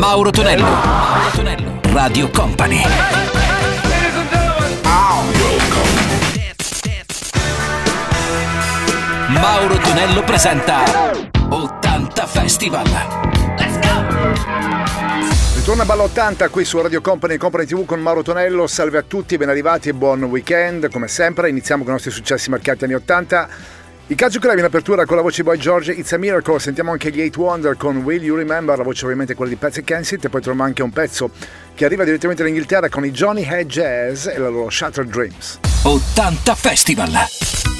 Mauro 0.00 0.30
Tonello. 0.30 0.64
Mauro 0.64 1.30
Tonello. 1.34 1.80
Radio 1.92 2.30
Company. 2.30 2.82
Mauro 9.28 9.76
Tonello 9.76 10.24
presenta 10.24 10.84
80 11.50 12.26
Festival. 12.26 12.86
Let's 13.58 13.78
go! 13.80 14.06
Ritorna 15.56 15.84
Ballo 15.84 16.04
80 16.04 16.48
qui 16.48 16.64
su 16.64 16.80
Radio 16.80 17.02
Company 17.02 17.36
Company 17.36 17.66
TV 17.66 17.84
con 17.84 18.00
Mauro 18.00 18.22
Tonello. 18.22 18.66
Salve 18.66 18.96
a 18.96 19.02
tutti, 19.02 19.36
ben 19.36 19.50
arrivati 19.50 19.90
e 19.90 19.92
buon 19.92 20.22
weekend. 20.22 20.90
Come 20.90 21.08
sempre, 21.08 21.50
iniziamo 21.50 21.82
con 21.82 21.92
i 21.92 21.96
nostri 21.96 22.10
successi 22.10 22.48
marcati 22.48 22.84
anni 22.84 22.94
80. 22.94 23.48
I 24.10 24.16
Cazzo 24.16 24.40
Club 24.40 24.58
in 24.58 24.64
apertura 24.64 25.06
con 25.06 25.14
la 25.14 25.22
voce 25.22 25.44
Boy 25.44 25.56
George, 25.56 25.92
It's 25.92 26.10
a 26.10 26.18
Miracle, 26.18 26.58
sentiamo 26.58 26.90
anche 26.90 27.12
gli 27.12 27.20
Eight 27.20 27.36
Wonder 27.36 27.76
con 27.76 27.98
Will 27.98 28.20
You 28.24 28.36
Remember, 28.36 28.76
la 28.76 28.82
voce 28.82 29.04
ovviamente 29.04 29.36
quella 29.36 29.52
di 29.52 29.56
Patsy 29.56 29.84
Kensit 29.84 30.24
e 30.24 30.28
poi 30.28 30.40
troviamo 30.40 30.66
anche 30.66 30.82
un 30.82 30.90
pezzo 30.90 31.30
che 31.76 31.84
arriva 31.84 32.02
direttamente 32.02 32.42
dall'Inghilterra 32.42 32.88
con 32.88 33.04
i 33.04 33.12
Johnny 33.12 33.44
Head 33.44 33.68
Jazz 33.68 34.26
e 34.26 34.36
la 34.36 34.48
loro 34.48 34.68
Shattered 34.68 35.08
Dreams. 35.08 35.60
80 35.84 36.54
Festival! 36.56 37.79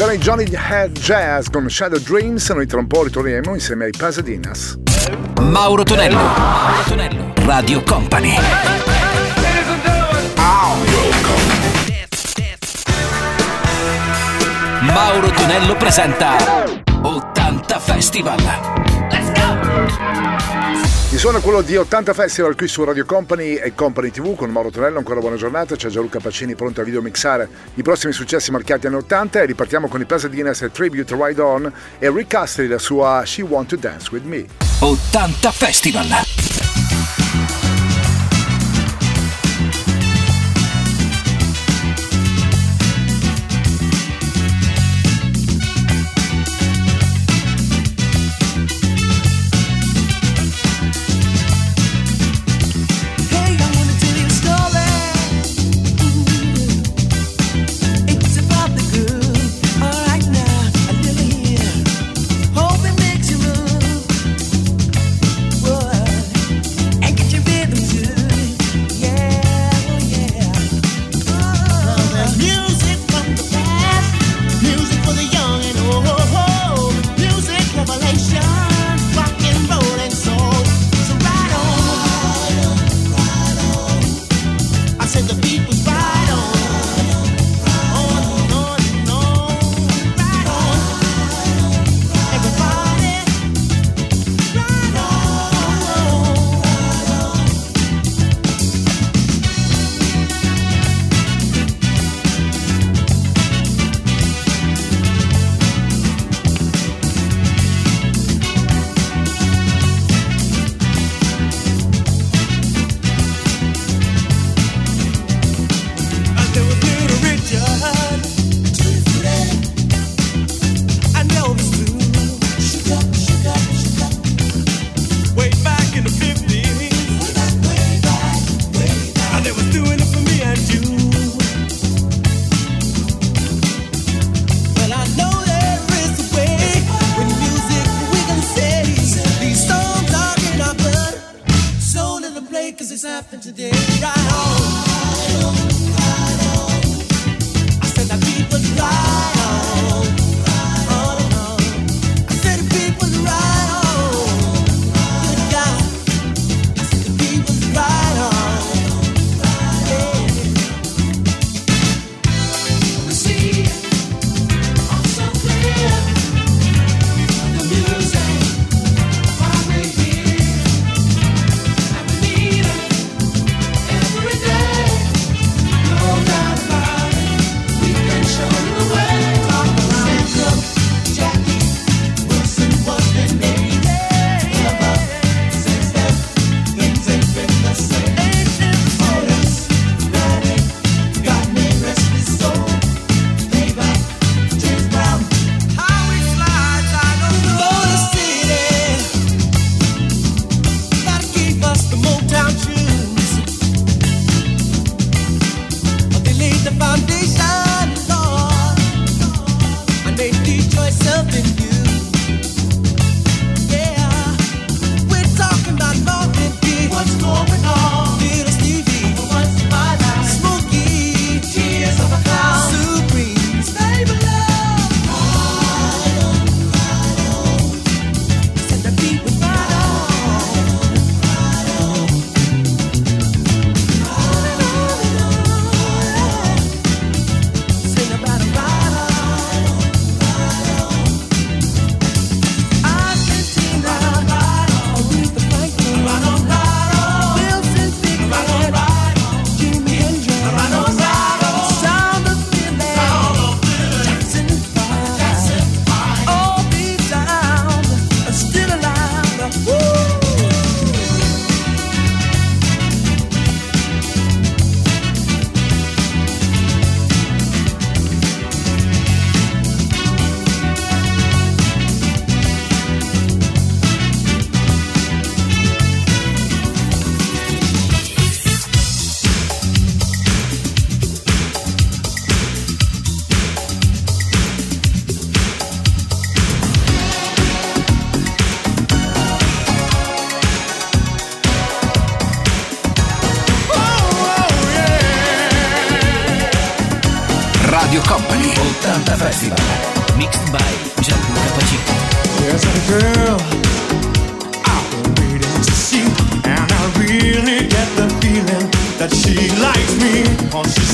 C'era 0.00 0.12
i 0.14 0.18
Johnny 0.18 0.46
Head 0.50 0.98
Jazz 0.98 1.48
con 1.50 1.68
Shadow 1.68 1.98
Dreams, 1.98 2.48
noi 2.52 2.66
tra 2.66 2.78
un 2.78 2.86
po' 2.86 3.02
ritorniamo 3.02 3.52
insieme 3.52 3.84
ai 3.84 3.90
Pasadinas. 3.90 4.78
Mauro 5.42 5.82
Tonello, 5.82 6.16
Mauro 6.16 6.82
Tonello, 6.88 7.32
Radio 7.44 7.82
Company. 7.82 8.34
Mauro 14.80 15.30
Tonello 15.32 15.76
presenta 15.76 16.64
80 17.02 17.78
Festival 17.78 18.59
suona 21.20 21.40
quello 21.40 21.60
di 21.60 21.76
80 21.76 22.14
Festival 22.14 22.56
qui 22.56 22.66
su 22.66 22.82
Radio 22.82 23.04
Company 23.04 23.56
e 23.56 23.74
Company 23.74 24.10
TV 24.10 24.34
con 24.34 24.48
Mauro 24.48 24.70
Tonello, 24.70 24.96
ancora 24.96 25.20
buona 25.20 25.36
giornata, 25.36 25.76
c'è 25.76 25.90
Gianluca 25.90 26.18
Pacini 26.18 26.54
pronto 26.54 26.80
a 26.80 26.84
videomixare 26.84 27.46
i 27.74 27.82
prossimi 27.82 28.14
successi 28.14 28.50
marchiati 28.50 28.86
anni 28.86 28.96
80 28.96 29.42
e 29.42 29.44
ripartiamo 29.44 29.86
con 29.86 30.00
i 30.00 30.06
Plaza 30.06 30.28
Guinness 30.28 30.62
e 30.62 30.70
Tribute 30.70 31.14
Ride 31.14 31.42
On 31.42 31.70
e 31.98 32.10
Rick 32.10 32.32
Astley 32.32 32.68
la 32.68 32.78
sua 32.78 33.22
She 33.26 33.42
Want 33.42 33.68
to 33.68 33.76
Dance 33.76 34.08
With 34.10 34.24
Me. 34.24 34.46
80 34.78 35.50
Festival! 35.50 37.19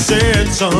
Said 0.06 0.46
so, 0.52 0.70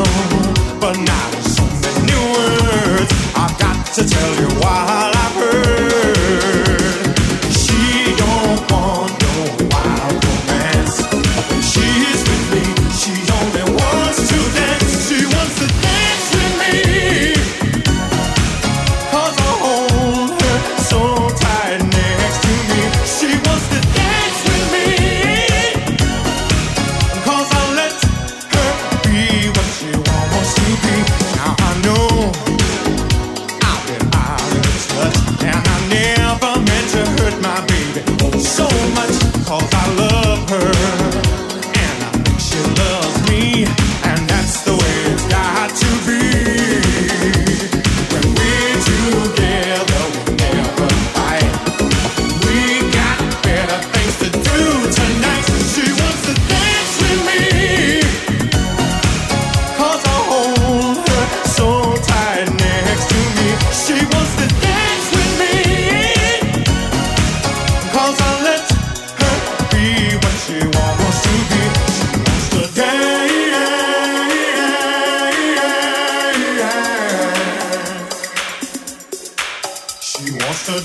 but 0.79 0.95
with 1.35 1.47
so 1.51 1.65
many 1.83 2.15
words, 2.31 3.11
I've 3.35 3.59
got 3.59 3.85
to 3.95 4.07
tell 4.07 4.35
you 4.39 4.47
what 4.61 4.96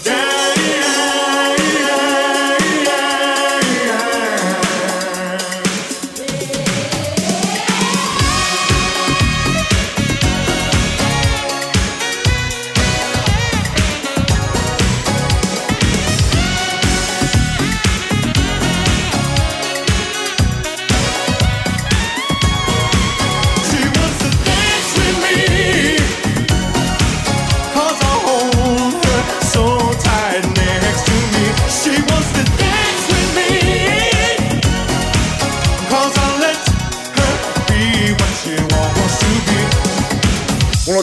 dirty. 0.05 1.22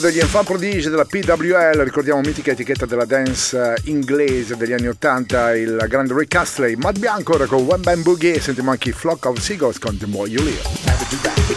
Degli 0.10 0.20
enfant 0.20 0.44
prodige 0.44 0.90
della 0.90 1.06
PWL, 1.06 1.84
ricordiamo 1.84 2.20
mitica 2.22 2.52
etichetta 2.52 2.88
della 2.88 3.06
dance 3.06 3.56
eh, 3.56 3.80
inglese 3.92 4.58
degli 4.58 4.74
anni 4.74 4.88
80, 4.88 5.56
il 5.56 5.86
grande 5.88 6.16
Rick 6.18 6.34
Astley, 6.34 6.76
Matt 6.76 6.98
Bianco 6.98 7.38
con 7.46 7.68
One 7.68 7.78
Band 7.78 8.02
Boogie, 8.02 8.40
sentiamo 8.40 8.72
anche 8.72 8.90
i 8.90 8.92
Flock 8.92 9.26
of 9.26 9.40
Seagulls 9.40 9.78
con 9.78 9.98
The 9.98 10.08
More 10.08 10.28
You 10.28 10.44
Live. 10.44 11.49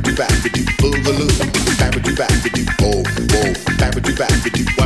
back, 0.00 0.30
do 0.42 0.64
boogaloo, 0.80 1.28
back, 1.78 1.92
do 2.02 2.14
oh, 2.82 3.02
oh, 3.34 3.76
back, 3.78 3.92
do 4.02 4.14
back, 4.14 4.81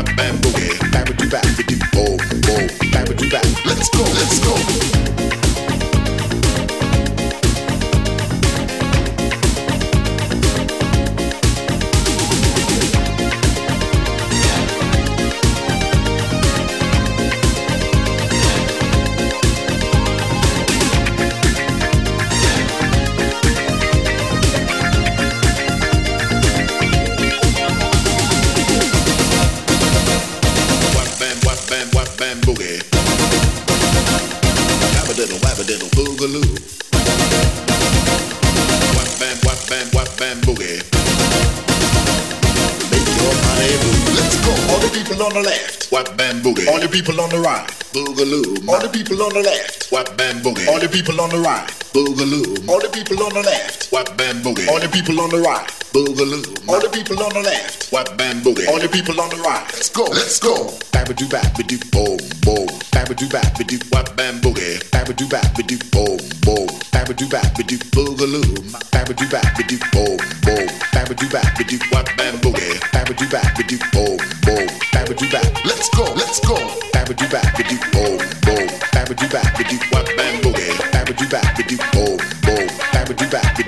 people 46.97 47.21
on 47.21 47.29
the 47.29 47.39
right, 47.39 47.69
boogaloo. 47.93 48.67
All 48.67 48.81
the 48.81 48.89
people 48.89 49.23
on 49.23 49.29
the 49.35 49.43
left, 49.43 49.93
whap 49.93 50.17
bam 50.17 50.41
boogie. 50.41 50.67
All 50.67 50.81
the 50.81 50.89
people 50.89 51.21
on 51.21 51.29
the 51.29 51.37
right, 51.37 51.69
boogaloo. 51.93 52.69
All 52.71 52.81
the 52.81 52.89
people 52.89 53.23
on 53.23 53.35
the 53.35 53.43
left, 53.43 53.93
whap 53.93 54.17
bam 54.17 54.41
boogie. 54.41 54.67
All 54.67 54.81
the 54.81 54.89
people 54.89 55.21
on 55.21 55.29
the 55.29 55.37
right, 55.45 55.69
boogaloo. 55.93 56.41
All 56.67 56.81
the 56.81 56.89
people 56.89 57.21
on 57.23 57.29
the 57.37 57.43
left, 57.45 57.93
whap 57.93 58.17
bam 58.17 58.41
boogie. 58.41 58.67
All 58.69 58.81
the 58.81 58.89
people 58.89 59.21
on 59.21 59.29
the 59.29 59.37
right, 59.45 59.69
let's 59.77 59.91
go. 59.91 60.05
Let's 60.05 60.41
go. 60.41 60.73
Babadoo 60.97 61.29
babadoo, 61.29 61.77
boom 61.93 62.17
boom. 62.41 62.65
Babadoo 62.97 63.29
babadoo, 63.29 63.77
whap 63.93 64.17
bam 64.17 64.41
boogie. 64.41 64.81
Babadoo 64.89 65.29
babadoo, 65.29 65.77
boom 65.93 66.17
boom. 66.49 66.67
Babadoo 66.97 67.29
babadoo, 67.29 67.77
boogaloo. 67.93 68.57
Babadoo 68.89 69.29
babadoo, 69.29 69.79
boom 69.93 70.17
boom. 70.49 70.67
Babadoo 70.97 71.29
babadoo, 71.29 71.77
whap 71.93 72.09
bam 72.17 72.41
boogie. 72.41 72.81
Babadoo 72.97 73.29
babadoo, 73.29 73.85
boom 73.93 74.17
boom. 74.49 74.67
Babadoo 74.97 75.29
bab. 75.29 75.45
Let's 75.69 75.91
go. 75.93 76.05
Let's 76.17 76.41
go 76.41 76.86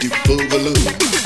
you 0.05 0.11
boogaloo. 0.25 1.18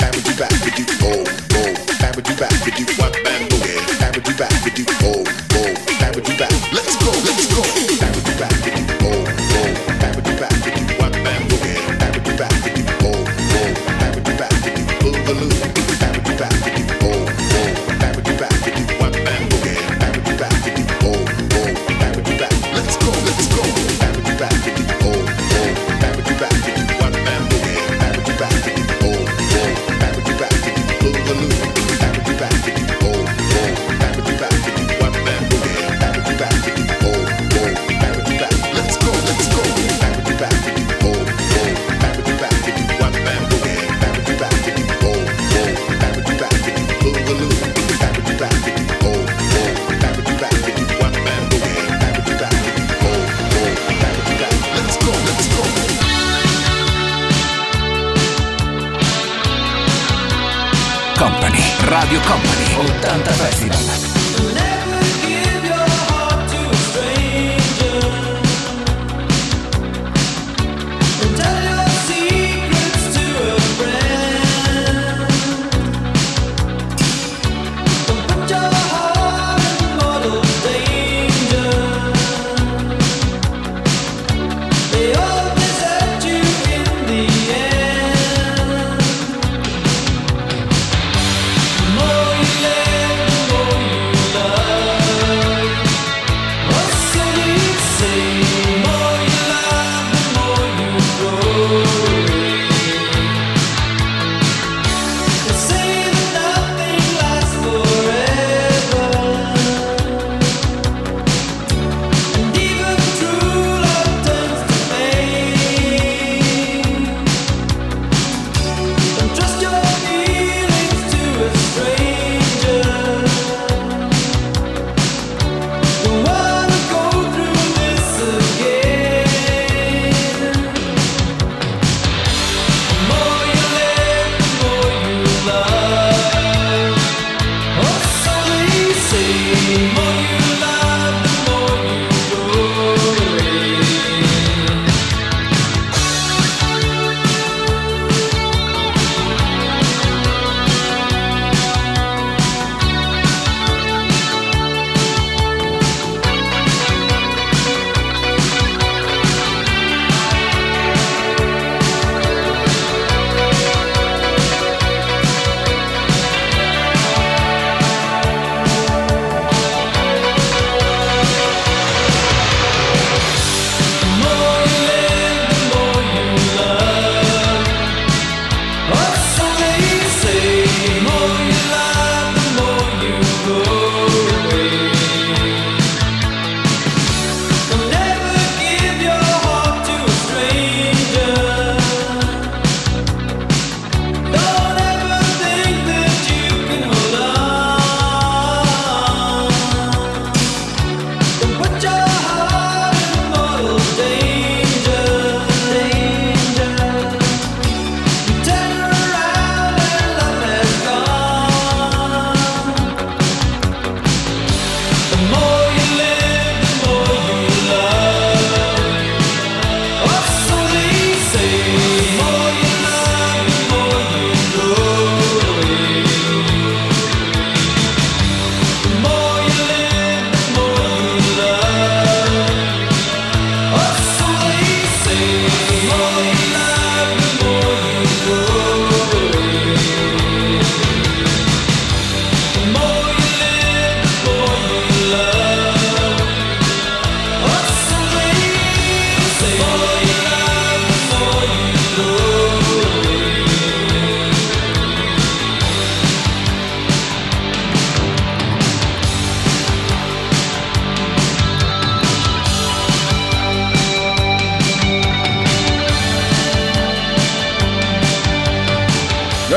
Oh. 235.95 236.32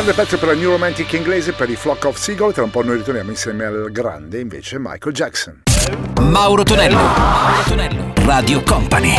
grande 0.07 0.23
pezzo 0.23 0.39
per 0.39 0.49
la 0.49 0.55
New 0.55 0.71
Romantic 0.71 1.13
inglese 1.15 1.53
per 1.53 1.69
i 1.69 1.75
Flock 1.75 2.05
of 2.05 2.17
Seagull. 2.17 2.53
Tra 2.53 2.63
un 2.63 2.71
po' 2.71 2.85
noi 2.85 2.99
ritorniamo 2.99 3.31
insieme 3.31 3.65
al 3.65 3.89
grande 3.91 4.39
invece 4.39 4.79
Michael 4.79 5.13
Jackson. 5.13 5.63
Mauro 6.21 6.63
Tonello, 6.63 6.97
Mauro 6.97 7.63
Tonello. 7.67 8.13
Radio 8.25 8.63
Company. 8.63 9.17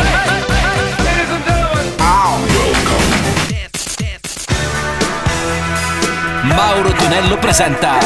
Mauro 6.42 6.92
Tonello 6.92 7.36
presenta 7.36 7.98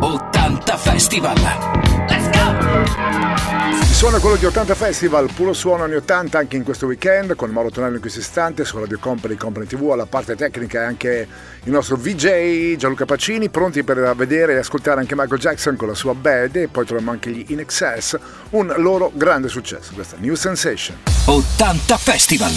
80 0.00 0.76
Festival. 0.78 1.73
Suona 3.94 4.18
quello 4.18 4.34
di 4.34 4.44
80 4.44 4.74
Festival, 4.74 5.30
puro 5.32 5.52
suono 5.52 5.84
anni 5.84 5.94
80 5.94 6.36
anche 6.36 6.56
in 6.56 6.64
questo 6.64 6.86
weekend 6.86 7.36
con 7.36 7.48
Mauro 7.50 7.70
Tonello 7.70 7.94
in 7.94 8.00
questo 8.00 8.18
istante 8.18 8.64
su 8.64 8.76
Radio 8.76 8.98
Company, 8.98 9.36
Company 9.36 9.66
TV, 9.66 9.88
alla 9.90 10.04
parte 10.04 10.34
tecnica 10.34 10.82
e 10.82 10.84
anche 10.84 11.28
il 11.62 11.70
nostro 11.72 11.96
VJ 11.96 12.74
Gianluca 12.74 13.04
Pacini, 13.04 13.48
pronti 13.48 13.84
per 13.84 14.14
vedere 14.16 14.54
e 14.54 14.56
ascoltare 14.58 14.98
anche 14.98 15.14
Michael 15.14 15.40
Jackson 15.40 15.76
con 15.76 15.86
la 15.86 15.94
sua 15.94 16.12
Bad 16.12 16.56
e 16.56 16.66
poi 16.68 16.84
troviamo 16.84 17.12
anche 17.12 17.30
gli 17.30 17.44
In 17.48 17.60
Excess, 17.60 18.18
un 18.50 18.74
loro 18.78 19.12
grande 19.14 19.48
successo, 19.48 19.92
questa 19.94 20.16
New 20.18 20.34
Sensation. 20.34 20.98
80 21.26 21.96
Festival! 21.96 22.52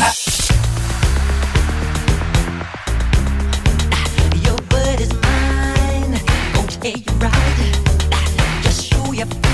Your 9.18 9.47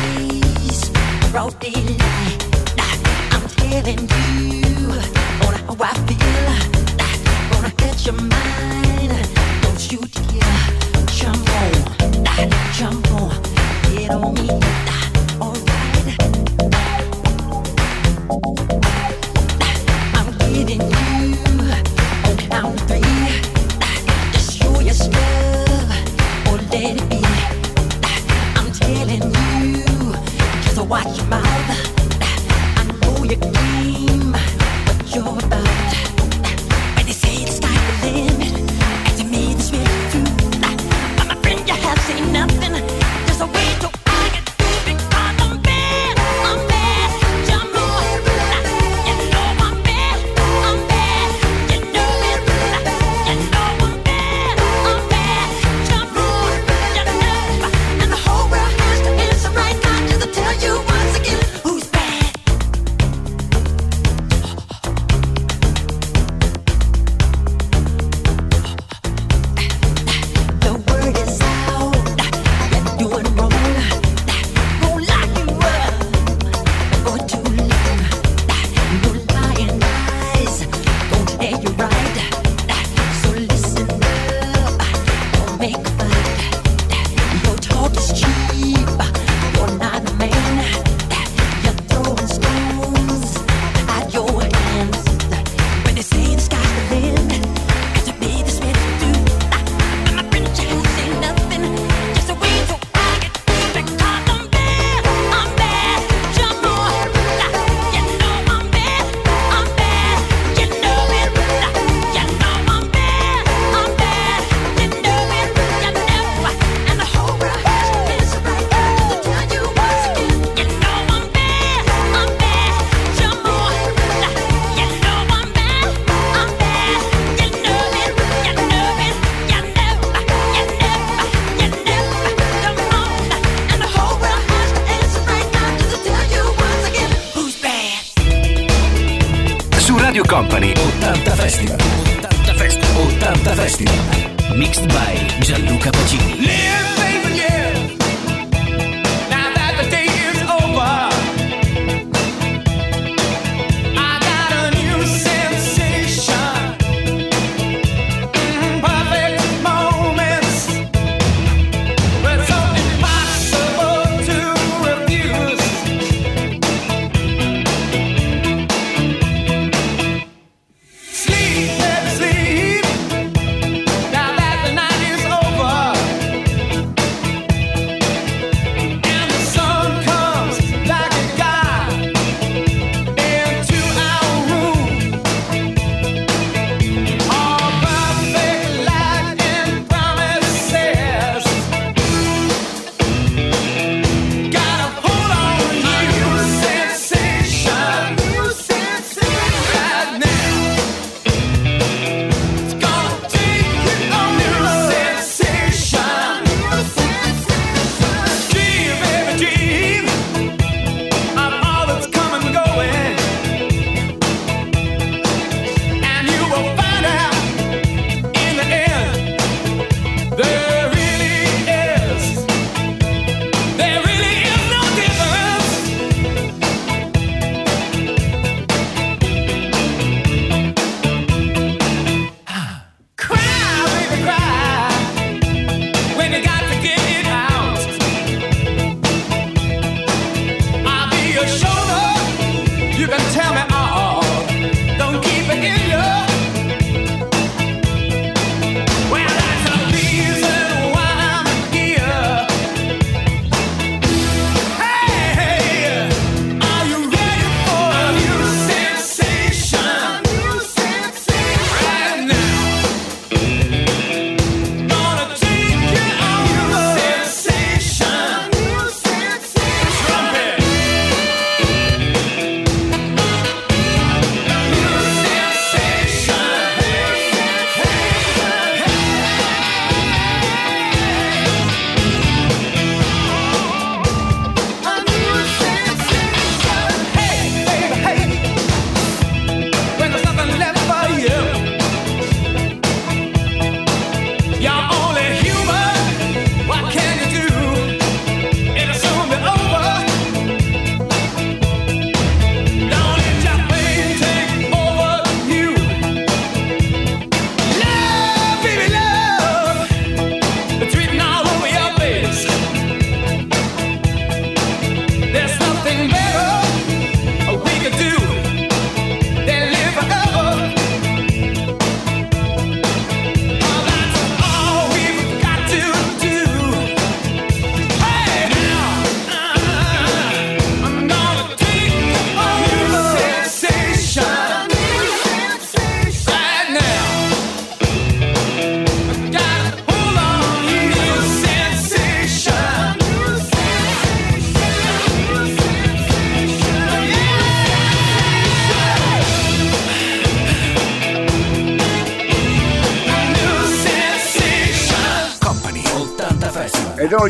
I'm 1.35 1.49
telling 3.57 4.07
you 4.07 4.91
on 5.41 5.55
how 5.65 5.75
I 5.79 5.93
feel. 6.05 6.47
Gonna 7.49 7.71
your 8.05 8.13
mind. 8.13 9.11
Don't 9.63 9.91
you 9.91 9.99
dare 10.13 11.03
jump 11.07 11.49
on, 11.49 11.73
jump 12.73 13.11
on, 13.13 13.31
get 13.95 14.11
on 14.11 14.33
me. 14.35 15.02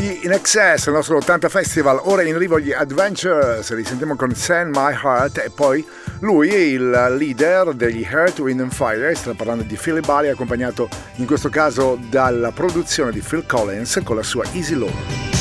gli 0.04 0.20
In 0.24 0.32
Excess, 0.32 0.86
il 0.86 0.92
nostro 0.92 1.16
80 1.16 1.48
Festival, 1.48 1.98
ora 2.02 2.22
in 2.22 2.34
arrivo 2.34 2.60
gli 2.60 2.72
Adventures, 2.72 3.72
li 3.72 3.84
sentiamo 3.84 4.16
con 4.16 4.34
Send 4.34 4.76
My 4.76 4.92
Heart 4.92 5.38
e 5.38 5.50
poi 5.50 5.84
lui 6.20 6.50
è 6.50 6.56
il 6.56 6.90
leader 7.16 7.72
degli 7.72 8.02
Heart, 8.02 8.40
Wind 8.40 8.60
and 8.60 8.72
Fire, 8.72 9.14
sta 9.14 9.32
parlando 9.32 9.62
di 9.62 9.78
Philly 9.80 10.00
Bali 10.00 10.28
accompagnato 10.28 10.88
in 11.16 11.26
questo 11.26 11.48
caso 11.48 11.98
dalla 12.10 12.52
produzione 12.52 13.12
di 13.12 13.20
Phil 13.20 13.44
Collins 13.46 14.00
con 14.04 14.16
la 14.16 14.22
sua 14.22 14.44
Easy 14.52 14.74
Low. 14.74 15.33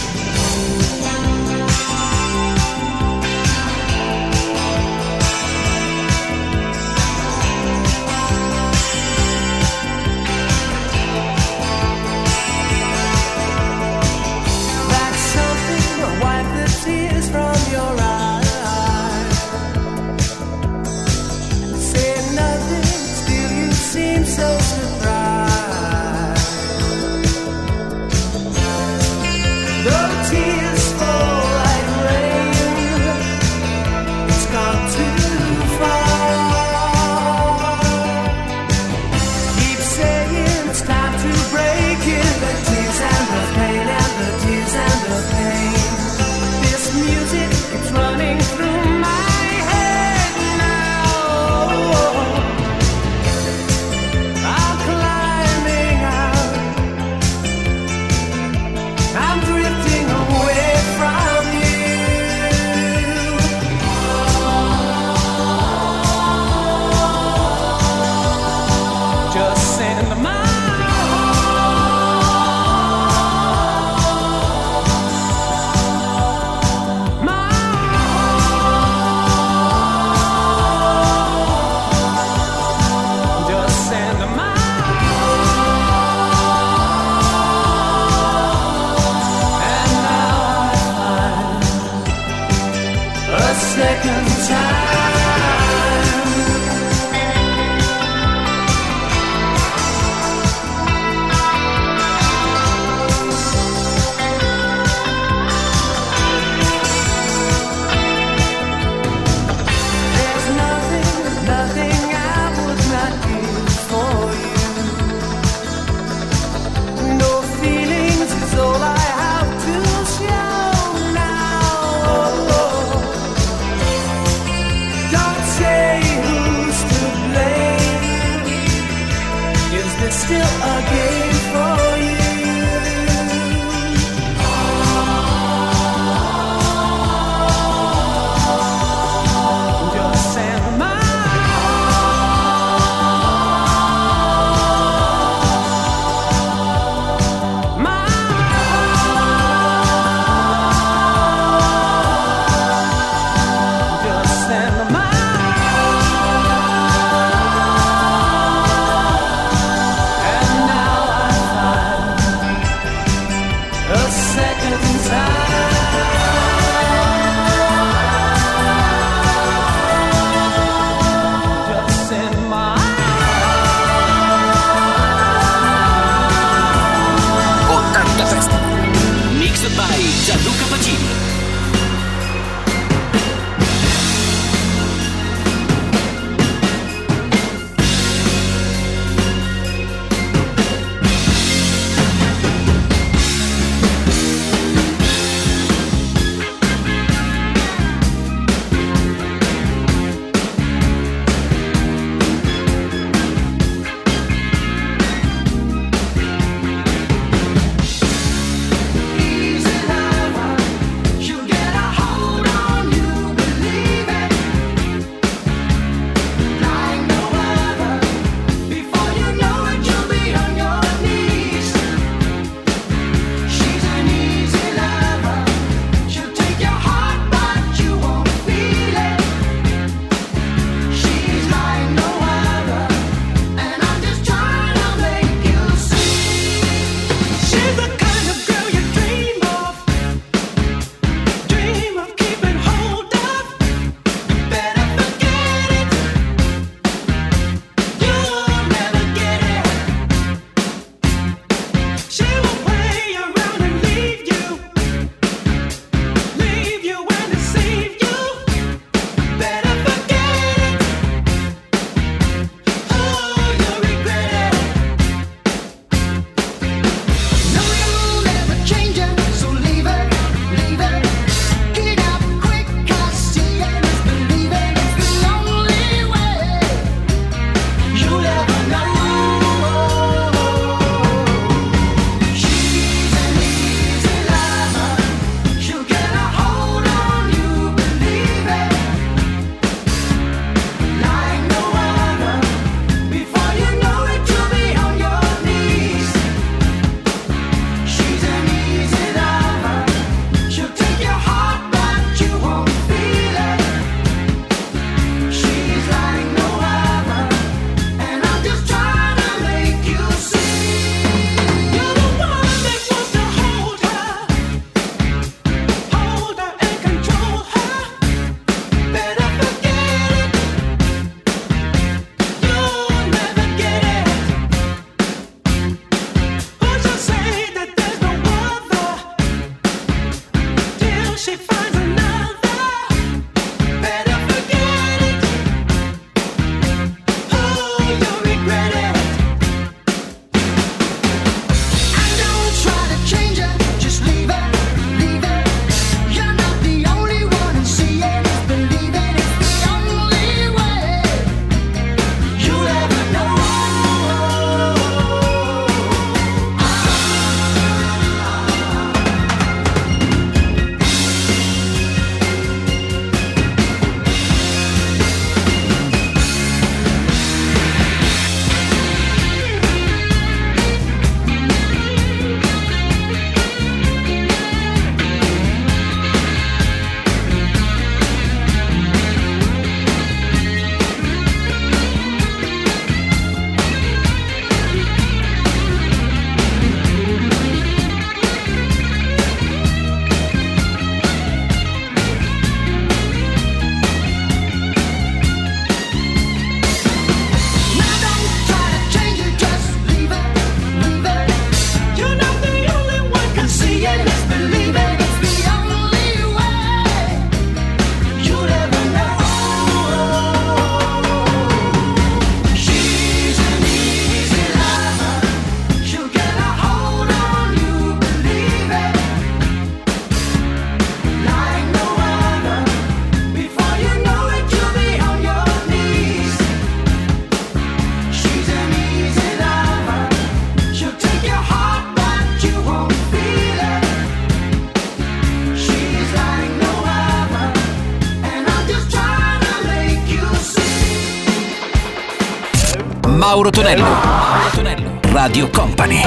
Mauro 443.25 443.51
Tonello. 443.51 443.85
Mauro 443.85 444.49
Tonello. 444.53 444.99
Radio 445.13 445.49
Company. 445.49 446.03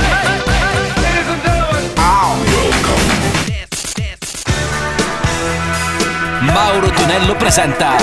Mauro 6.40 6.90
Tonello 6.90 7.34
presenta 7.36 7.96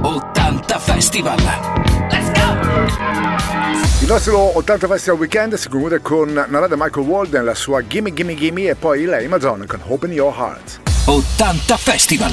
80 0.00 0.78
Festival. 0.78 1.36
Let's 2.10 2.32
go! 2.32 2.56
Il 4.00 4.08
nostro 4.08 4.56
80 4.56 4.86
Festival 4.86 5.18
Weekend 5.18 5.54
si 5.56 5.68
conclude 5.68 6.00
con 6.00 6.32
Narada 6.32 6.76
Michael 6.76 7.06
Walden, 7.06 7.44
la 7.44 7.54
sua 7.54 7.86
Gimme 7.86 8.14
Gimme 8.14 8.34
Gimme 8.34 8.68
e 8.68 8.74
poi 8.74 9.04
lei 9.04 9.28
Madonna 9.28 9.66
con 9.66 9.80
Open 9.88 10.12
Your 10.12 10.34
Heart. 10.34 10.80
80 11.04 11.76
Festival. 11.76 12.32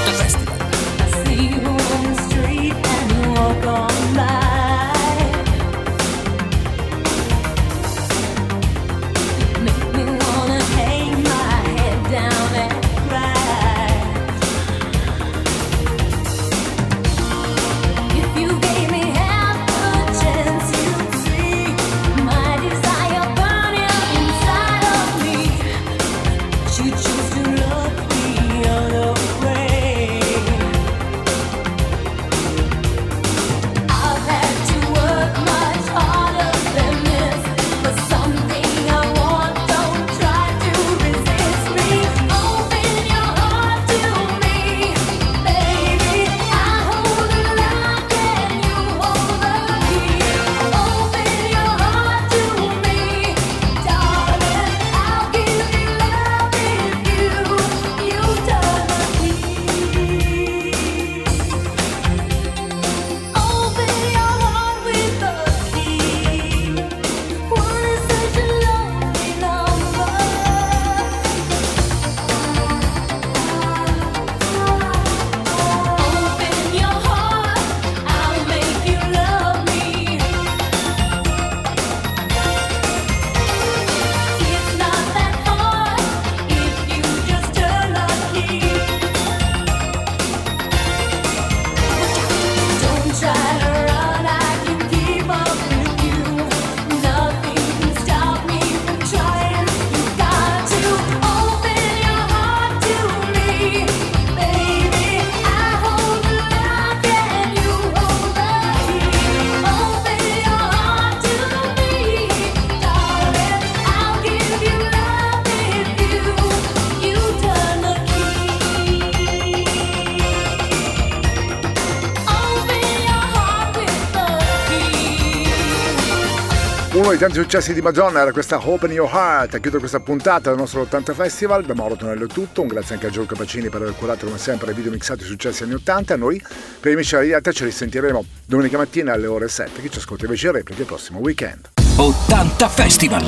tanti 127.27 127.39
successi 127.39 127.75
di 127.75 127.81
Madonna 127.81 128.21
era 128.21 128.31
questa 128.31 128.67
Open 128.67 128.91
Your 128.91 129.07
Heart. 129.07 129.53
A 129.53 129.59
chiudere 129.59 129.77
questa 129.77 129.99
puntata 129.99 130.49
del 130.49 130.57
nostro 130.57 130.81
80 130.81 131.13
Festival. 131.13 131.63
Da 131.63 131.75
Mauro 131.75 131.95
Tonello 131.95 132.23
è 132.23 132.27
tutto. 132.27 132.61
Un 132.61 132.67
grazie 132.67 132.95
anche 132.95 133.05
a 133.05 133.09
Giorgio 133.11 133.35
Capacini 133.35 133.69
per 133.69 133.83
aver 133.83 133.95
curato 133.95 134.25
come 134.25 134.39
sempre 134.39 134.71
i 134.71 134.73
video 134.73 134.89
mixati 134.89 135.23
successi 135.23 135.61
anni 135.61 135.75
80. 135.75 136.15
Noi, 136.15 136.41
per 136.79 136.89
i 136.89 136.95
amici 136.95 137.11
della 137.11 137.25
diretta, 137.25 137.51
ci 137.51 137.63
risentiremo 137.63 138.25
domenica 138.43 138.77
mattina 138.77 139.13
alle 139.13 139.27
ore 139.27 139.49
7. 139.49 139.81
Chi 139.81 139.91
ci 139.91 139.99
ascolta 139.99 140.23
invece 140.25 140.47
in 140.47 140.53
replica 140.53 140.81
il 140.81 140.87
prossimo 140.87 141.19
weekend. 141.19 141.69
80 141.97 142.69
Festival! 142.69 143.23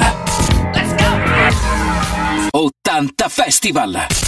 Let's 0.74 0.96
go! 2.52 2.60
80 2.60 3.30
Festival! 3.30 4.24